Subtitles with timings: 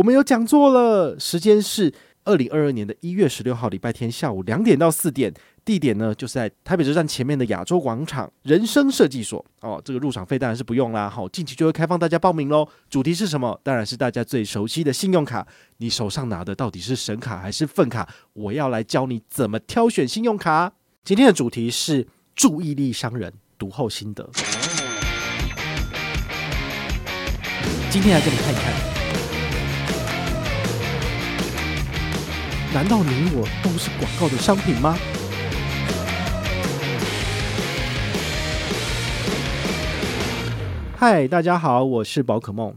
[0.00, 1.92] 我们有讲座了，时间是
[2.24, 5.30] 二零二二年的一月十六号礼拜天下午两点到四点。
[5.62, 9.78] 地点呢，就是在台北车站前面的亚洲广场人生设计所哦。
[9.84, 12.66] 这个入场费当然是不用啦，好，近期就会开放大家报名喽。
[12.88, 13.60] 主题是什么？
[13.62, 15.46] 当然是大家最熟悉的信用卡。
[15.76, 18.08] 你手上拿的到底是神卡还是粪卡？
[18.32, 20.72] 我要来教你怎么挑选信用卡。
[21.04, 24.30] 今天的主题是注意力商人读后心得。
[27.90, 28.99] 今天来给你看一看，
[32.72, 34.96] 难道你我都是广告的商品吗？
[40.96, 42.72] 嗨，大家好，我是宝可梦。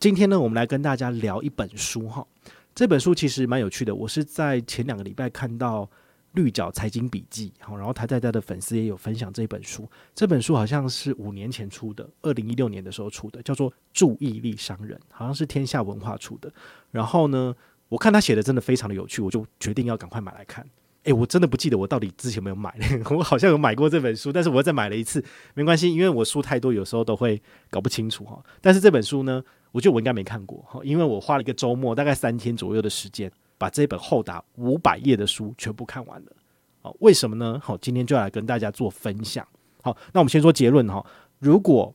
[0.00, 2.26] 今天呢，我们来跟大家聊一本书哈。
[2.74, 5.86] 这本书其实蛮有趣的，我是在前两个礼拜看到
[6.32, 9.86] 绿角财经笔记，好，然后台大家的粉丝也有分享这本书。
[10.14, 16.50] 这本书好像是五年前出的，二零一六年的时候出的，叫做《注意力商人》，好像是天下文化出的。
[16.90, 17.54] 然后呢，
[17.88, 20.66] 我看他写的真的非常的有趣，我就决定要赶快买来看。
[21.04, 22.74] 诶、我真的不记得我到底之前没有买，
[23.14, 28.42] 我好像有买过这本书，但是我又再买了一次，没关系，因为我书太多，有时候都会搞不清楚哈。
[28.62, 36.32] 但是这本书呢，我觉得我应该没看过哈，因为我花了一个周末，大概三天左右的时间，把这本厚达五百页的书全部看完了。
[36.80, 37.60] 好，为什么呢？
[37.62, 39.46] 好，今天就要来跟大家做分享。
[39.82, 41.04] 好，那我们先说结论哈。
[41.38, 41.94] 如果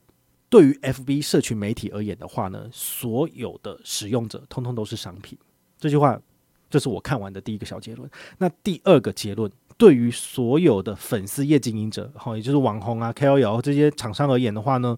[0.52, 5.36] 对于 FB 社群媒体而言的话呢，所有的使用者通通都是商品。
[5.80, 6.22] 这句话。
[6.72, 8.08] 这是我看完的第一个小结论。
[8.38, 14.96] 那第二个结论，对于所有的粉丝业经营者，哈，也就是网红啊、KOL 这些厂商而言的话呢，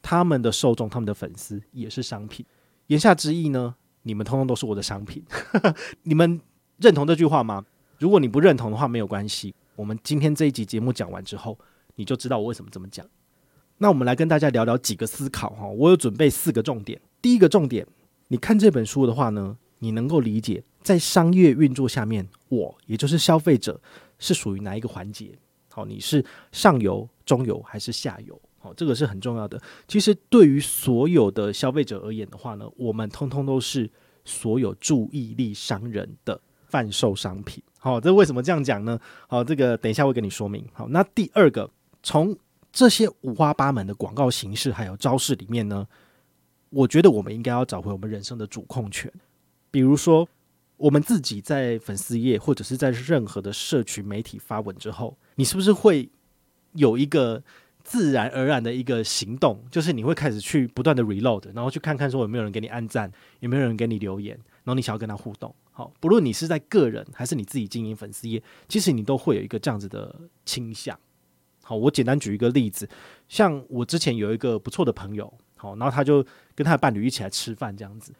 [0.00, 2.46] 他们的受众、他们的粉丝也是商品。
[2.86, 5.22] 言下之意呢，你们通通都是我的商品。
[6.04, 6.40] 你们
[6.78, 7.62] 认同这句话吗？
[7.98, 9.54] 如果你不认同的话，没有关系。
[9.76, 11.58] 我们今天这一集节目讲完之后，
[11.96, 13.06] 你就知道我为什么这么讲。
[13.76, 15.66] 那我们来跟大家聊聊几个思考哈。
[15.66, 16.98] 我有准备四个重点。
[17.20, 17.86] 第一个重点，
[18.28, 20.62] 你看这本书的话呢，你能够理解。
[20.80, 23.80] 在商业运作下面，我也就是消费者
[24.18, 25.36] 是属于哪一个环节？
[25.70, 28.40] 好，你是上游、中游还是下游？
[28.58, 29.60] 好，这个是很重要的。
[29.88, 33.90] 其实对于所有的消费者而言的话呢，我们通通都是
[34.24, 37.62] 所有注意力商人的贩售商品。
[37.78, 38.98] 好，这为什么这样讲呢？
[39.26, 40.64] 好，这个等一下会跟你说明。
[40.72, 41.68] 好，那第二个，
[42.02, 42.36] 从
[42.72, 45.86] 这些五花八门的广告形式还有招式里面呢，
[46.70, 49.12] 我觉得我们应该要找回我们人生的主控权，
[49.72, 50.28] 比如说。
[50.78, 56.10] 我们自己在粉丝页或者是在任何的社群媒体发文之后，你是不是会
[56.72, 57.40] 有一个
[57.84, 64.34] 自然而然的一个行动，就是你会开始去不断的 reload，然后去看看说有没有人给你按赞，有没有人给你留言，
[64.64, 65.54] 然后你想要跟他互动。
[65.70, 70.12] 好，不论你是在个人还是你自己经营粉丝页，其实你都会有一个这样子的
[70.44, 70.98] 倾向。
[71.62, 72.88] 好，我简单举一个例子，
[73.28, 78.12] 像我之前有一个不错的朋友，好，然后他就跟他的伴侣一起来吃饭这样子。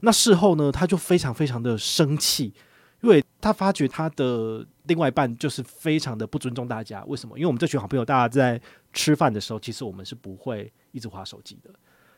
[0.00, 2.54] 那事后呢，他就非常非常的生气，
[3.00, 7.04] 因为他发觉他的另外一半就是非常的不尊重大家。
[7.06, 7.36] 为什么？
[7.36, 8.60] 因为我们这群好朋友，大家在
[8.92, 11.70] 吃饭的时候，其实我们是不会一直划手机的。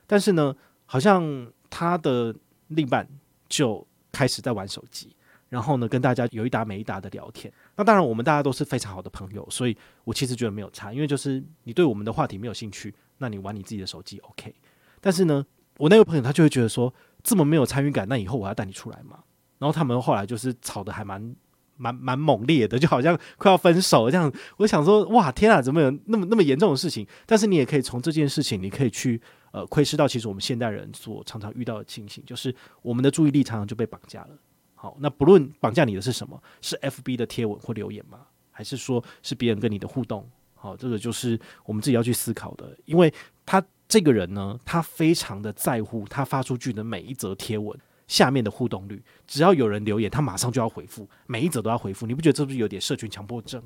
[0.07, 0.55] 但是呢，
[0.85, 2.35] 好像他的
[2.69, 3.09] 另一半
[3.49, 5.17] 就开始在玩手机，
[5.49, 7.51] 然后呢，跟大家有一搭没一搭的聊天。
[7.77, 9.75] 那当然，我们大家都是非常好的朋友，所以
[10.05, 14.55] 我其实觉得没有差，因为就是你对我们的话题没有兴趣，那你玩你自己的手机，OK。
[15.01, 15.47] 但是呢，
[15.79, 16.93] 我那位朋友他就会觉得说。
[17.23, 19.19] 这么没有参与感，那以后我要带你出来吗？
[19.59, 21.37] 然后他们后来就是吵得还蛮
[21.77, 24.33] 蛮蛮猛烈的，就好像快要分手这样。
[24.57, 27.07] 我想说，哇，天啊，怎么有那么那么严重的事情？
[27.27, 29.21] 但是你也可以从这件事情，你可以去
[29.53, 34.31] 呃窥视到，其实我们现代人所常常遇到的情形，就是我们的注意力常常就被绑架了。
[34.75, 38.21] 好，那不论绑架你的是什么，是 FB 的贴文或留言吗？
[38.51, 40.27] 还是说是别人跟你的互动？
[40.55, 43.13] 好，这个就是我们自己要去思考的，因为
[43.45, 43.63] 他。
[43.91, 52.07] 这个人呢，他非常的在乎他发出去的每一则贴文下面的互动率，只要有人留言，他马上就要回复，每一则都要回复。
[52.07, 53.61] 你不觉得这不是有点社群强迫症？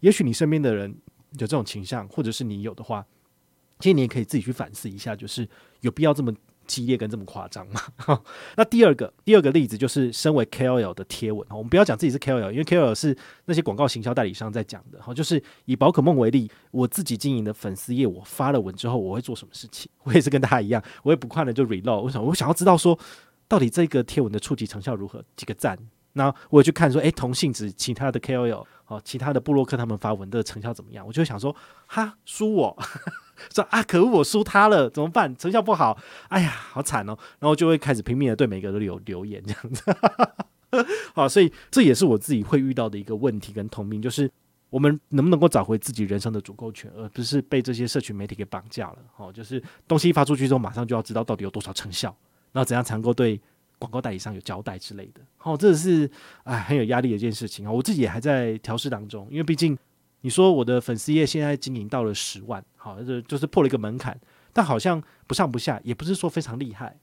[0.00, 0.92] 也许你身边的人
[1.38, 3.06] 有这种倾向，或者是你有的话，
[3.78, 5.48] 其实你也可以自己去反思一下，就是
[5.80, 6.34] 有必要这么。
[6.66, 7.80] 激烈跟这么夸张嘛？
[8.56, 15.00] 那第二个第二个例子就是身为 KOL 的贴文，我们不要讲自己是 KOL，因为 KOL 是那些广告行销代理商在讲的。
[15.00, 19.90] 好，就是以宝可梦为例，我自己经营的粉丝页，我发了文之后，我会做什么事情？
[20.04, 22.00] 我也是跟大家一样，我也不快的就 reload。
[22.00, 22.24] 我想？
[22.24, 22.98] 我想要知道说，
[23.48, 25.24] 到底这个贴文的触及成效如何？
[25.36, 25.78] 几个赞？
[26.14, 31.06] 那我也去看说，诶，同性质其他的 KOL，好，其他的布洛克他们发文的成效怎么样？
[31.06, 31.56] 我就想说，
[31.86, 32.76] 哈，输我。
[33.54, 35.34] 说啊，可恶，我输他了，怎么办？
[35.36, 35.98] 成效不好，
[36.28, 37.16] 哎呀，好惨哦。
[37.38, 39.84] 然后就会开始拼命的对每个人都留留言这样子。
[41.14, 44.30] 好，所以这也是我自己会遇到的一个问题跟通病，就是
[44.70, 48.96] 我们能不能够找回自己人生的主控权，而不是被这些社群媒体给绑架了。
[49.14, 52.16] 好，就是东西一发出去之后，马上就要知道到底有多少成效，
[52.52, 53.38] 然后怎样才能够对
[53.78, 55.20] 广告代理商有交代之类的。
[55.36, 56.10] 好，这是
[56.44, 57.70] 哎很有压力的一件事情啊。
[57.70, 59.76] 我自己也还在调试当中，因为毕竟
[60.22, 64.18] 你说我的粉丝页现在经营到了十万，好，这就是破了一个门槛，
[64.52, 66.96] 但好像不上不下，也不是说非常厉害。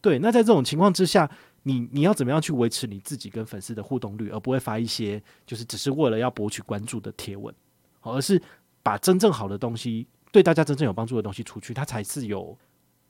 [0.00, 1.30] 对，那在这种情况之下，
[1.62, 7.54] 你你要怎么样去维持你自己跟粉丝的互动率，而不会发一些就是只是为了要博取关注的贴文，
[8.02, 8.40] 而是
[8.82, 12.56] 把真正好的东西，对大家真正有帮助的东西出去，它才是有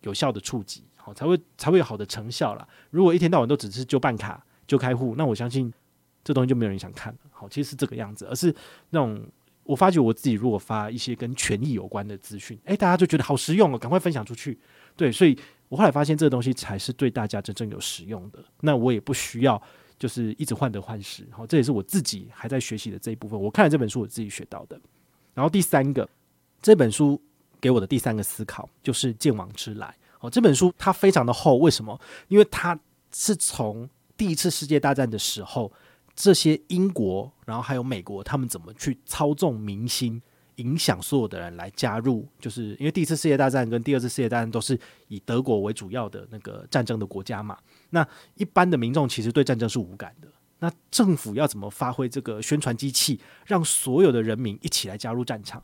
[0.03, 2.67] 有效的触及，好，才会才会有好的成效啦。
[2.91, 5.71] 如果一天到晚都只是就办卡、就开户，那我相信
[6.25, 7.19] 这东西就没有人想看了。
[7.31, 8.53] 好，其实是这个样子，而是
[8.91, 9.25] 那种
[9.63, 14.59] 我发觉我自己如果发一些跟权益有关的资讯，诶，大家就觉得好实用哦，赶快分享出去。
[14.97, 15.39] 对，所以。
[15.71, 19.61] 我后来发现这个东西才是对大家真正有实用的，那我也不需要
[19.99, 23.41] 就是一直患得患失，好，这也是我自己还在学习的这一部分。
[23.41, 24.79] 我看了这本书，我自己学到的。
[25.33, 26.09] 然后第三个，
[26.63, 27.21] 这本书
[27.61, 29.93] 给我的第三个思考就是鉴往知来。
[30.19, 31.99] 好，这本书它非常的厚，为什么？
[32.29, 32.79] 因为它
[33.13, 35.73] 是从第一次世界大战的时候，
[36.15, 40.23] 这些英国，然后还有美国，他们怎么去操纵民心。
[40.59, 44.79] 影响所有的人来加入，就是因为第一次世界大战跟第二次世界大战都是
[45.09, 47.59] 以德国为主要的那个战争的国家嘛。
[47.91, 48.07] 那
[48.37, 50.29] 一般的民众其实对战争是无感的。
[50.61, 55.61] 那政府要怎么发挥这个宣传机器，让所有的人民一起来加入战场？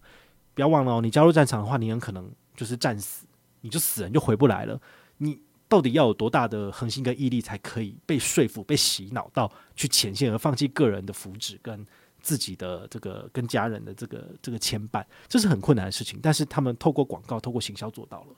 [0.54, 3.24] 不要忘了哦，你加入战场的话，你很可能就是战死，
[3.60, 4.80] 你就死人就回不来了。
[5.18, 11.86] 你到底要有多大的恒心跟毅力，才可以被说服、被洗脑到去前线，而放弃个人的福祉跟？
[12.22, 16.20] 自己的这个跟家人的这个这个牵绊，这是很困难的事情。
[16.22, 18.36] 但是他们透过广告、透过行销做到了。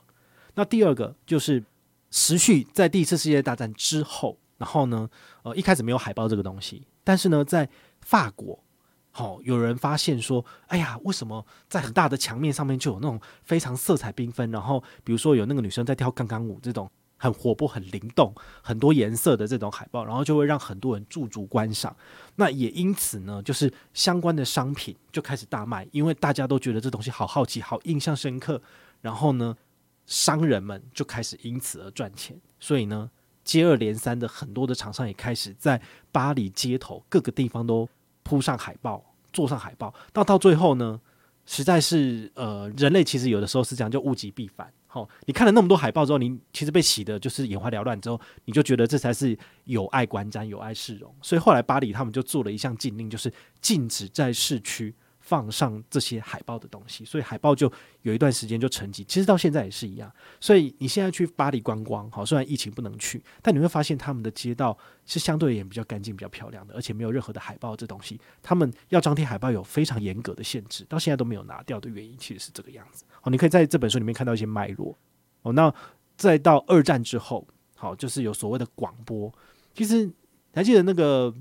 [0.55, 1.61] 那第二个就是
[2.09, 5.09] 持续在第一次世界大战之后，然后呢，
[5.41, 7.67] 呃，一开始没有海报这个东西，但是呢，在
[7.99, 8.57] 法国，
[9.11, 16.89] 好、有人发现说，哎呀，为什么在很大的墙面上面就有那种非常色彩缤纷，然后比如说有那个女生在跳钢钢舞这种。
[17.23, 21.95] 很活泼、很灵动、很多颜色的这种海报，然后就会让很多人驻足观赏。
[22.35, 28.61] 那也因此呢，就是相关的商品就开始大卖，因为大家都觉得这东西好好奇、好印象深刻。
[28.99, 29.55] 然后呢，
[30.05, 32.37] 商人们就开始因此而赚钱。
[32.59, 33.09] 所以呢，
[33.45, 35.81] 接二连三的很多的厂商也开始在
[36.11, 37.87] 巴黎街头各个地方都
[38.23, 39.93] 铺上海报、做上海报。
[40.11, 40.99] 到到最后呢，
[41.45, 44.69] 实在是呃，人类其实有的时候是这样，就物极必反。
[44.93, 51.11] 好，你看了那么多海报之后，你其实被洗的就是眼花缭乱之后，你就觉得这才是有碍观瞻、有碍市容。
[51.19, 54.93] 所以后来巴黎他们就做了一项禁令，就是禁止在市区
[55.23, 57.71] 放上这些海报的东西，所以海报就
[58.01, 59.05] 有一段时间就沉寂。
[59.05, 60.11] 其实到现在也是一样。
[60.41, 68.19] 所以你现在去巴黎观光，好，虽然疫情不能去，但你会发现他们的街道是相对而言比较干净、比较漂亮的，而且没有任何的海报这东西。
[68.41, 73.05] 他们要张贴海报有非常严格的限制，到现在都没有拿掉的原因，其实是这个样子。
[73.21, 74.93] 好，你可以在这本书里面看到一些脉络。
[75.43, 75.73] 哦，那
[76.17, 79.33] 再到二战之后，好，就是有所谓的广播。
[79.73, 80.11] 其实
[80.53, 81.33] 还记得那个。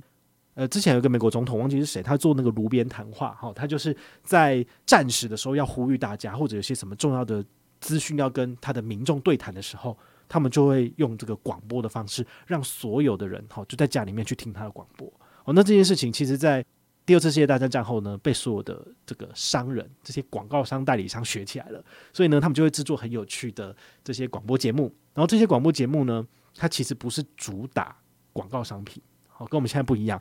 [0.54, 7.42] 呃，之前有个美国总统忘记是谁，他做那个炉边谈话，哈，他就是在战时的时候要呼吁大家，或者有些什么重要的
[7.80, 9.96] 资讯要跟他的民众对谈的时候，
[10.28, 15.10] 他们就会用这个广播的方式，让所有的人哈就在家里面去听他的广播。
[15.44, 16.64] 哦，那这件事情其实，在
[17.06, 21.82] 第二次世界大战战后呢，被所有的这个商人、这些广告商、代理商学起来了，
[22.12, 23.74] 所以呢，他们就会制作很有趣的
[24.04, 24.94] 这些广播节目。
[25.14, 26.24] 然后这些广播节目呢，
[26.54, 27.96] 它其实不是主打
[28.34, 30.20] 广告商品，好，跟我们现在不一样。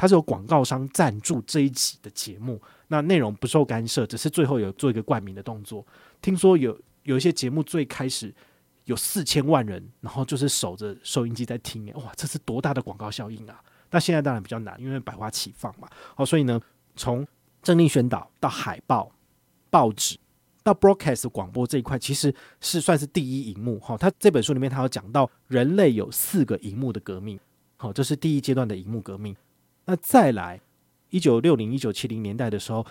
[0.00, 5.86] 它是有广告商赞助这一集的节目，那内容不受干涉，只是最后有做一个冠名的动作。
[6.22, 8.34] 听说有有一些节目最开始
[8.86, 13.62] 有四千万人，然后就是守着收音机在听，哇，这是多大的广告效应啊！
[13.90, 15.86] 那现在当然比较难，因为百花齐放嘛。
[16.16, 16.58] 好，所以呢，
[16.96, 17.26] 从
[17.62, 19.12] 政令宣导到海报、
[19.68, 20.16] 报纸
[20.62, 23.78] 到 broadcast 广播这一块，其实是算是第一荧幕。
[23.80, 27.38] 哈，他这本书里面他有讲到，人类有四个荧幕的革命。
[27.76, 29.36] 好，这是第一阶段的荧幕革命。
[29.90, 30.60] 那再来，
[31.10, 32.86] 一九六零、一九七零年代的时候，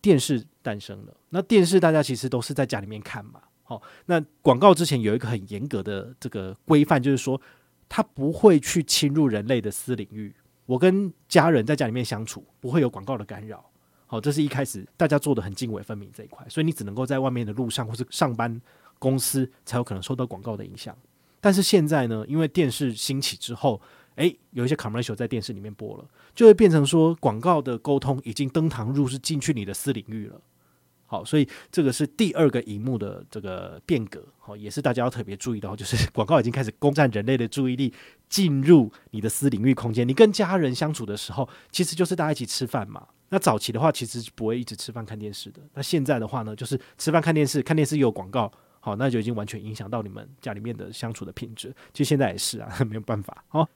[0.00, 1.14] 电视诞生了。
[1.28, 3.40] 那电视大家其实都是在家里面看嘛。
[3.62, 7.40] 好，那广告之前有一个很严格的这个规范，就是说
[7.88, 10.34] 它不会去侵入人类的私领域。
[10.64, 13.64] 我跟家人在家里面相处，不会有广告的干扰。
[14.06, 18.60] 好，这是一开始大家做的很泾渭分明这一块，所以你只能够在外面的路上或是上班
[18.98, 20.96] 公司才有可能受到广告的影响。
[21.40, 23.80] 但是现在呢，因为电视兴起之后，
[24.16, 26.04] 诶，有一些 commercial 在电视里面播了，
[26.34, 30.40] 就会变成说广告的沟通已经登堂入室进去你的私领域了。
[31.06, 37.92] 好，所以这个是第二个荧幕的这个变革，好，也是大家要特别注意到，就是广告已经开始攻占人类的注意力，
[38.30, 40.08] 进入你的私领域空间。
[40.08, 43.06] 你跟家人相处的时候，其实就是大家一起吃饭嘛。
[43.28, 45.60] 那早期的话，其实不会一直吃饭看电视的。
[45.74, 48.50] 那现在的话呢，就是吃饭看电视，看电视有广告。
[48.80, 51.74] 好，那就已经完全影响到你们家里面的相处的品质。
[51.92, 53.44] 其实现在也是啊， 没有办法。
[53.48, 53.68] 好，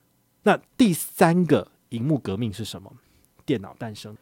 [0.46, 2.92] 那第三个荧幕革命是什么？
[3.44, 4.16] 电脑诞生。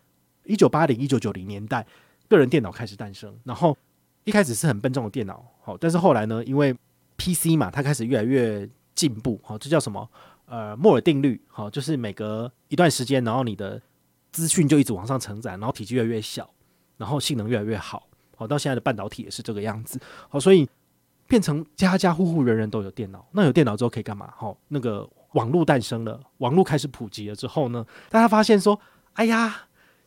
[0.45, 1.87] 一九八零、一九九零年代，
[2.31, 3.39] 个人电脑开始诞生。
[3.45, 3.77] 然后
[4.25, 6.75] 一开始是很笨重的电脑，好，但是后来呢，因为
[7.19, 9.39] PC 嘛，它开始越来越进步。
[9.43, 10.09] 好，这叫什么？
[10.47, 11.39] 呃，摩尔定律。
[11.47, 13.79] 好，就是每隔一段时间，然后你的
[14.33, 16.49] 资讯就一直往上承载，然后体积越来越小，
[16.97, 18.09] 然后性能越来越好。
[18.35, 20.01] 好，到现在的半导体也是这个样子。
[20.31, 20.67] 好，所以
[21.27, 23.27] 变成家家户户人人都有电脑。
[23.33, 24.33] 那有电脑之后可以干嘛？
[24.35, 28.77] 好，那个网络诞生了，网络开始普及了之后呢，大家发现说，
[29.13, 29.55] 哎呀，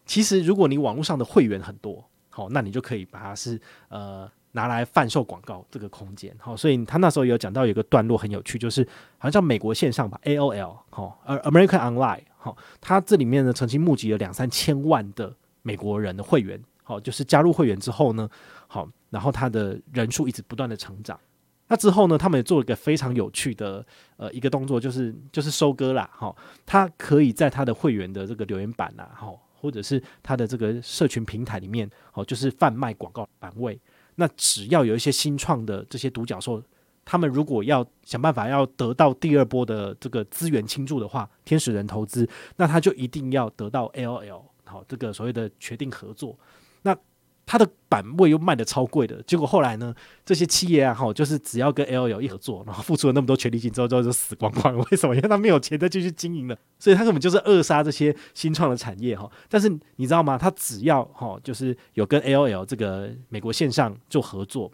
[0.06, 6.36] 其实如果你网络上的会员很多，好，那你就可以把它是呃拿来贩售广告这个空间。
[6.40, 8.84] 好，所以他那时候有讲到有一个段落很有趣，就是
[9.18, 16.62] 好像叫美国线上吧，AOL，好，而，American Online，好，它这里面呢曾经募集了两三千万的美国人的会员。
[16.84, 18.30] 好，就是加入会员之后呢，
[18.68, 21.20] 好，然后他的人数一直不断的成长。
[21.70, 26.10] 那之后呢，他们也做了一个非常有趣的呃一个动作，就是就是收割啦。
[26.14, 26.34] 哈，
[26.66, 33.80] 他可以在他的会员的这个留言板呐，哈，或者是他的这个社群平台里面，好，就是贩卖广告版位。
[34.16, 36.64] 那只要有一些新创的这些独角兽，
[37.04, 46.38] 他们如果要想办法要得到第二波的这个资源倾注的话，天使人投资，那他就一定要得到 AOL 好这个所谓的决定合作。
[46.82, 46.98] 那
[47.50, 54.86] 它的版位又卖得超贵的，结果后来呢，这些企业啊，哈，就是只要跟 L L 一合作，然后付出了那么多权利金之后，之后就死光光了。
[54.92, 55.16] 为什么？
[55.16, 59.32] 因为他没有钱再继续经营了，所以他根本就是扼杀这些新创的产业哈。
[59.48, 60.38] 但是你知道吗？
[60.38, 64.70] 他只要哈，就是有跟 L L 这个美国线上做合作，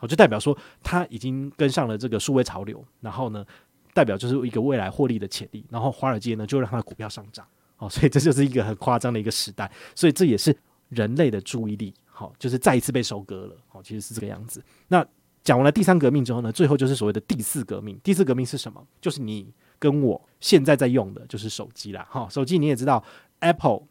[0.00, 3.46] 哦，就代表说他已经跟上了这个数位潮流，然后呢，
[3.94, 7.46] 代表就是一个未来获利的潜力，然后华尔街呢就让他的股票上涨，
[7.78, 10.56] 哦，所以这就是一个很夸张的一个时代，所以这也是。
[10.90, 14.64] 人类的注意力，好，就是再一次被收割了，好，其实是这个样子。
[14.88, 15.06] 那
[15.44, 18.00] 讲完了第三革命之后呢，最后就是所谓的第四革命。
[18.02, 18.82] 第四革命是什么？
[19.02, 23.04] 就是你跟我现在在用的，就是手机啦，哈，手机你也知道
[23.40, 23.82] ，Apple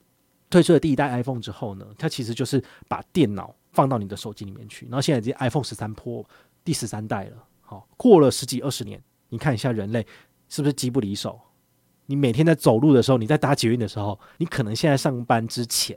[0.49, 4.87] 推出了第一代 iPhone 之后呢，它其实就是把电脑放到你的手机里面去。
[4.87, 6.25] 然后现在已经 iPhone 十三 Pro
[6.63, 10.03] 第十三代了，好，过了十几二十年，你看一下人类
[10.49, 11.39] 是不是机不离手？
[12.07, 15.95] 你每天在走路的时候，你在搭捷运的时候，你可能现在上班之前。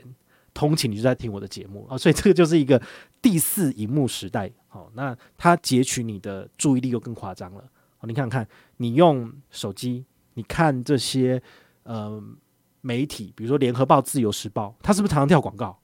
[0.59, 2.81] 通勤你就在听我的节目啊，所以这个就是一个
[3.21, 4.51] 第四荧幕时代。
[4.67, 7.63] 好，那它截取你的注意力又更夸张了。
[7.97, 11.41] 好，你看看，你用手机，你看这些
[11.83, 12.21] 呃
[12.81, 15.79] 媒体，比如说《联合报》《自由时报》，它是不是常常跳广告？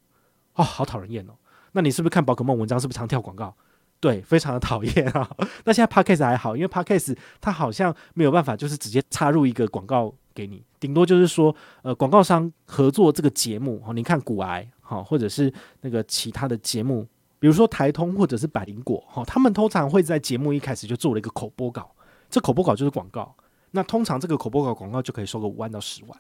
[0.56, 1.34] 哦，好讨人厌哦。
[1.72, 3.56] 那你是不是看宝可梦文章，是不是常跳广告？
[4.02, 5.30] 对，非常的讨厌啊。
[5.64, 10.14] 那现在 Podcast 还好，因为 Podcast 它好像没有办法，就是直接插入一个广告。
[10.36, 17.08] 给你，顶多就是说，呃，广告商合作这个节目，哈，你看骨癌，哈，或者是那个其他的节目，
[17.40, 21.90] 比如说台通或者是百灵果，哈，他们通常会在节目一开始就做了一个口播稿，
[22.30, 23.34] 这口播稿就是广告，
[23.72, 26.20] 那通常这个口播稿广告就可以收个五万到十万，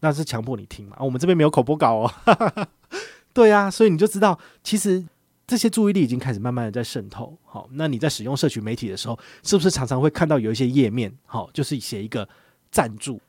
[0.00, 2.66] 那是强迫你听嘛，啊，我们这边没有口播稿哦，
[3.34, 5.04] 对呀，所以你就知道，其实
[5.46, 12.26] 这些注意力已经开始慢慢的在渗透，好，那你在使用社群媒体的时候，是不是常常会看到有一些页面，好，就是写一个
[12.70, 13.20] 赞助。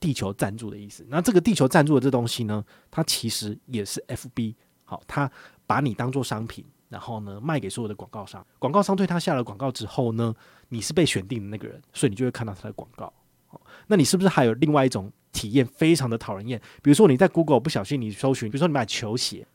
[0.00, 4.54] 地球赞助的意思，那这个地球赞助的这东西呢，它其实也是 FB，
[4.84, 5.30] 好，它
[5.66, 10.34] 把你当做商品，然后呢卖给所有的广告商，广告商对他下了广告之后呢，
[10.70, 13.12] 你是被选定的那个人，所以你就会看到他的广告。
[13.46, 16.58] 好，那你是不是还有另外一种体验非常的讨人厌？
[16.82, 19.46] 比如说你在 Google 不小心你搜寻，比如说你买球鞋，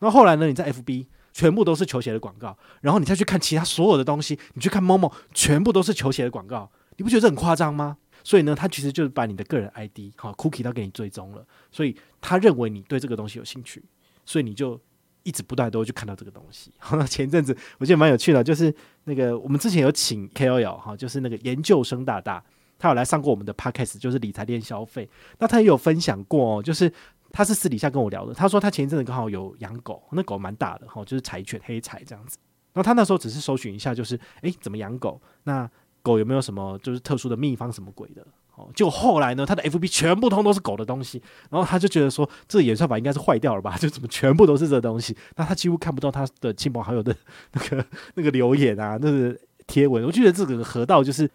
[0.00, 7.98] 那后来呢你在 FB 全部都是球鞋的广告，然后你再去看其他所有的东西，你去看 Momo 全部都是球鞋的广告，你不觉得很夸张吗？
[8.24, 13.82] 所以呢，他其实就是把你的个人 ID 好 cookie 都给你追踪了，所以他认为你对这个东西有兴趣，
[14.24, 14.80] 所以你就
[15.22, 16.72] 一直不断都会去看到这个东西。
[16.78, 18.74] 好，那前一阵子我觉得蛮有趣的，就是
[19.04, 22.42] 那个我们之前有请 KOL 哈，就是那个研究生大大，
[22.78, 25.08] 他有来上过我们的 podcast，就是理财练消费。
[25.38, 26.92] 那他也有分享过哦，就是
[27.30, 32.36] 他是私底下跟我聊的，他说他前一阵子刚好有养狗，那狗蛮大的哈，就是柴犬黑柴这样子。
[32.72, 35.20] 然后他那时候只是搜寻一下，就是诶，怎么养狗？
[35.44, 35.70] 那
[36.02, 38.26] 狗有没有什么就是特殊的秘方什么鬼的？
[38.54, 43.78] 哦，就后来呢，他的 FB 全部通都是狗的东西，然后他就觉得说，这演算法应该是坏掉了吧？
[43.78, 45.16] 就怎么全部都是这东西？
[45.36, 47.16] 那他几乎看不到他的亲朋好友的
[47.52, 49.34] 那个那个留言啊，那个
[49.66, 50.04] 贴文。
[50.04, 51.26] 我觉得这个河道就是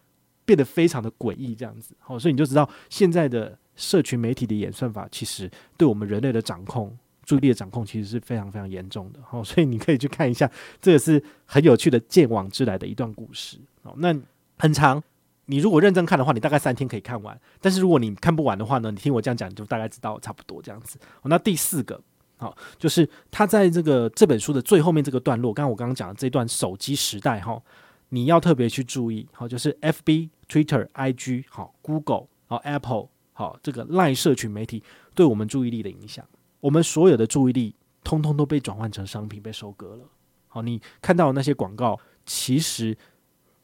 [0.45, 1.95] 变得非常的诡异，这样子。
[1.99, 6.95] 好，所以你就知道现在的社群媒体的演算法，其实对我们人类的掌控、
[7.25, 9.19] 注意力的掌控，其实是非常非常严重的。
[9.27, 10.47] 好，所以你可以去看一下，
[10.79, 13.57] 这个是很有趣的鉴往知来的一段故事。
[13.81, 14.15] 好，那。
[14.57, 15.01] 很长，
[15.45, 17.39] 你如果认真看的话，你大概三天可以看完。
[17.61, 20.99] 但是如果你看不完的话呢，你听我这样讲，你就大概知道差不多这样子。
[21.23, 22.01] 那第四个，
[22.37, 27.61] 好，就是他在这个这本书的最后面这个段落，刚刚我刚刚讲的这段手机时代哈，
[28.09, 34.83] 你要特别去注意，好，就是 FB、Twitter、IG，好，Google，好，Apple，好，这个赖社群媒体
[35.13, 36.25] 对我们注意力的影响，
[36.59, 40.03] 我们所有的注意力通通都被转换成商品被收割了。
[40.47, 42.97] 好，你看到的那些广告，其实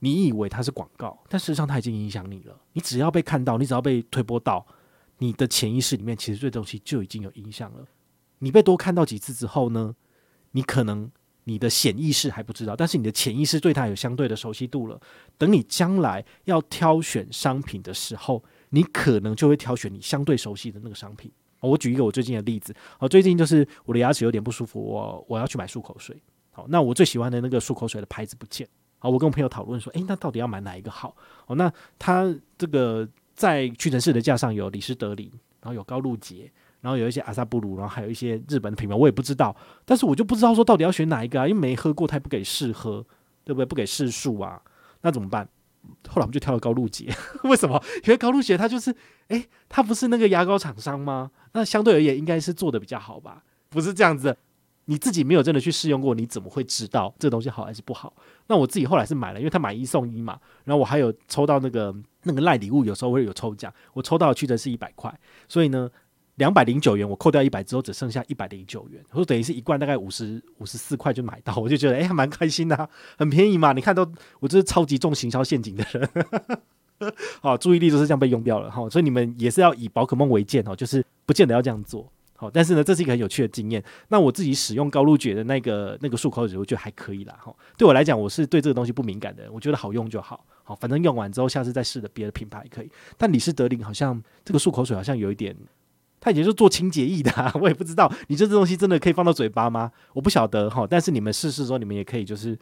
[0.03, 2.53] 你以为它是广告，但事实上它已经影响你了。
[2.74, 4.67] 你只要被看到，你只要被推播到，
[5.19, 7.86] 你的潜意识里面，其实这东西就已经有影响了。
[8.39, 9.95] 你被多看到几次之后呢，
[10.51, 11.10] 你可能
[11.45, 15.00] 你的潜意识还不知道，但是你的潜意识对它有相对的熟悉度了。
[15.38, 21.31] 等你将来要挑选商品的时候，你可能就会挑选你相对熟悉的那个商品。
[21.62, 26.22] 我举一个我最近的例子，好，最近就是我的牙齿有点不舒服，我我要去买漱口水。
[26.51, 28.67] 好，那我最喜欢的那个漱口水的牌子不见。
[29.03, 31.15] 啊，我跟我朋友讨论说，诶，那到底要买哪一个好？
[31.45, 35.29] 哦，那它这个在屈臣氏的架上有李施德林，
[35.62, 36.51] 然后有高露洁。
[36.81, 39.55] 然后有一些阿萨布鲁，然后还有一些日本的品牌，我也不知道。
[39.86, 43.01] 但是我就不知道说到底要选哪一个啊，因为没喝过，他也不给试喝，
[43.45, 43.65] 对不对？
[43.65, 44.62] 不给试数啊，
[45.00, 45.48] 那怎么办？
[46.10, 47.10] 后来我们就挑了高露洁，
[47.45, 47.81] 为什么？
[48.03, 48.93] 因为高露洁它就是，
[49.29, 51.31] 诶，它不是那个牙膏厂商吗？
[51.53, 53.41] 那相对而言应该是做的比较好吧？
[53.69, 54.36] 不是这样子，
[54.85, 58.13] 你自己没有真的去试用过，你怎么会知道这东西好还是不好？
[58.47, 60.39] 那我自己后来是买了，因为他买一送一嘛。
[60.63, 65.13] 然后我还有抽到那个那个赖礼物，有时候会有抽奖，我抽到去的屈臣氏一百块，
[65.47, 65.89] 所以呢。
[66.37, 73.71] 两百零九元，我扣掉一百之后，只剩下一百零九元，我等于是一罐大概五十五十四块就买到，我就觉得哎，还蛮开心的，很便宜嘛。
[73.71, 74.01] 你看到
[74.39, 76.09] 我这是超级重行销陷阱的人，
[77.39, 78.89] 好，注意力就是这样被用掉了哈。
[78.89, 82.11] 所以你们也是要以宝可梦为鉴哦，就是不见得要这样做。
[82.35, 83.83] 好，但是呢，这是一个很有趣的经验。
[84.09, 87.37] 那我自己使用高露洁的那个那个漱口水，我觉得还可以啦。
[87.39, 90.45] 哈，对我来讲，我是对这个东西不敏感的，我觉得好用就好。
[90.63, 92.89] 好，反正用完之后，下次再试的别的品牌也可以。
[93.17, 95.55] 但李施德林好像这个漱口水好像有一点。
[96.25, 99.91] 它也是做清洁液的，啊， 我也不知道，你这东西真的可以放到嘴巴吗？
[100.13, 100.87] 我不晓得哈。
[100.89, 102.57] 但是你们试试的时候，你们也可以就是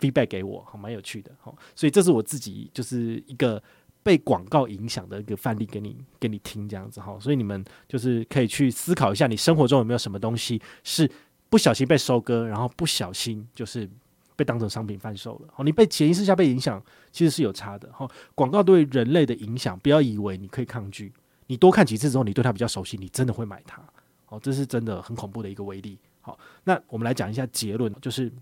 [0.00, 1.54] feedback 给我，好，蛮有趣的哈。
[1.76, 3.62] 所以这是我自己就是一个
[4.06, 7.18] 被广告影响的一个范例，给你给你听这样子哈。
[7.18, 11.10] 所以你们就是可以去思考一下，你生活中有没有什么东西是
[11.48, 13.90] 不小心被收割，然后不小心就是
[14.36, 15.48] 被当成商品贩售了。
[15.52, 18.08] 好，你被潜意识下被影响，其实是有差的哈。
[18.36, 21.12] 广告对人类的影响，不要以为你可以抗拒。
[21.48, 23.82] 你多看几次之后，你对它比较熟悉，你真的会买它。
[24.24, 25.98] 好，这是真的很恐怖的一个威力。
[26.20, 28.32] 好，那我们来讲一下结论，就是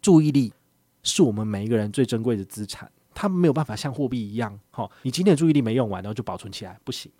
[0.00, 0.50] 注意力
[1.02, 7.10] 是我们每一个人最珍贵的资产，它没有办法像货币一样，好，你今天的注意力没用完，然后就保存起来，不行，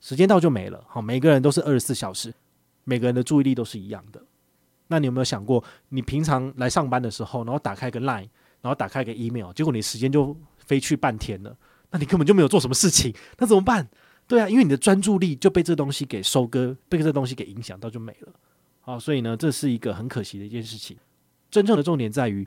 [0.00, 0.84] 时间到就没了。
[0.88, 2.32] 好，每个人都是二十四小时，
[2.84, 4.22] 每个人的注意力都是一样的。
[4.88, 8.28] 那你有没有想过，你平常来上班的时候，然后打开个 Line，
[8.60, 11.56] 然后打开个 email，结果你时间就飞去半天了，
[11.90, 13.88] 那你根本就没有做什么事情，那怎么办？
[14.28, 18.32] 对啊，因为你的专注力就被这东西给收割，被这东西给影响到就没了。
[18.80, 20.96] 好，所以呢，这是一个很可惜的一件事情。
[21.50, 22.46] 真正的重点在于，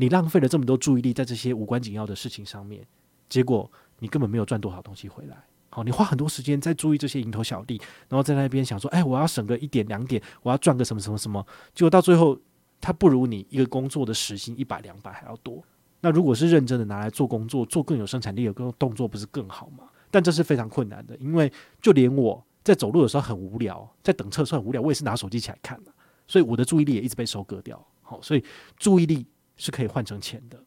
[0.00, 2.82] 你浪费了这么多注意力在这些无关紧要的事情上面，
[3.28, 5.36] 结果你根本没有赚多少东西回来。
[5.68, 12.34] 好，你花很多时间在注意这些蝇头小利，然后在那边想说，哎，我要省个一点两点，我要赚个什么什么什么，结果到最后，
[12.80, 15.62] 它不如你一个工作的时薪一百两百还要多。
[16.00, 19.84] 那如果是认真的拿来做工作，做更有生产力的更动作，不是更好吗？
[20.10, 25.92] 但这是非常困难的，因为就连我在走路的时候很无聊，在等车的时候很无聊，我也是拿手机起来看的，
[26.26, 27.86] 所以我的注意力也一直被收割掉。
[28.00, 28.42] 好，所以
[28.78, 29.26] 注意力
[29.60, 30.58] 是可以换成钱的，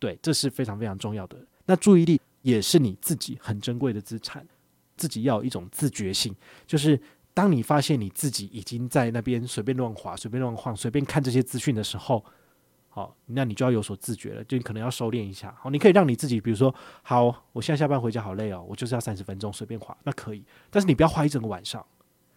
[0.00, 1.38] 对，这是非常非常重要的。
[1.64, 4.46] 那注意力也是你自己很珍贵的资产，
[4.96, 6.34] 自己要有一种自觉性，
[6.66, 7.00] 就是
[7.32, 12.24] 当你发现你自己已经在那边随便乱滑、随便乱晃、随便看这些资讯的时候。
[12.88, 15.54] 好，那你就要有所自觉了，就你可能要收敛一下。
[15.60, 20.42] 好，你可以让你自己，比如说，好，我现在下班回家好累哦，我就是要三十分钟随便滑，那可以。
[20.70, 21.84] 但是你不要花一整个晚上，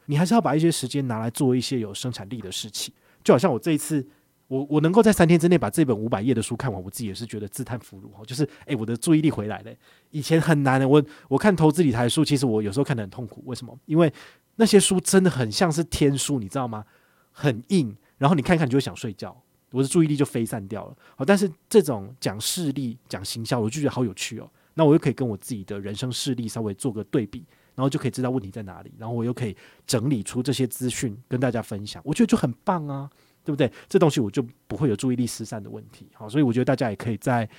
[0.07, 2.93] 你还是要把一些时间拿来做一些有生产力的事情。
[3.23, 4.05] 就好像我这一次，
[4.49, 8.11] 我我能够在三天之内把这本五百页的书看完，我自己也是觉得自叹弗如。
[8.25, 9.71] 就是，诶，我的注意力回来了。
[10.09, 13.43] 以前很难的，我我看投资理财书，其实我有时候看得很痛苦。
[13.45, 13.79] 为什么？
[13.85, 14.11] 因为
[14.55, 16.83] 那些书真的很像是天书，你知道吗？
[17.31, 19.39] 很硬，然后你看看你就会想睡觉。
[19.71, 20.97] 我的注意力就飞散掉了。
[21.15, 24.49] 好，但是这种讲势力、讲行销，我就觉得好有趣哦。
[24.73, 32.01] 那我又可以跟我自己的人生势力稍微做个对比，然后就可以知道问题在哪里，然后我又可以整理出这些资讯跟大家分享。
[32.03, 33.07] 我觉得就很棒啊，
[33.49, 33.71] 对不对？
[33.87, 36.07] 这东西我就不会有注意力失散的问题。
[36.13, 37.49] 好，所以我觉得大家也可以在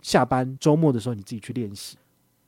[0.00, 1.98] 下班周末的时候，你自己去练习，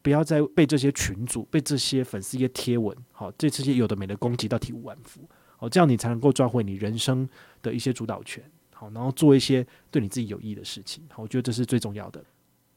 [0.00, 5.20] 不要再被这些群主、被这些粉丝一些贴文，好，这这些有的没的攻击到体无完肤。
[5.58, 7.28] 好，这样你才能够赚回你人生
[7.60, 8.42] 的一些主导权。
[8.72, 11.04] 好，然后做一些对你自己有益的事情。
[11.10, 12.24] 好，我觉得这是最重要的。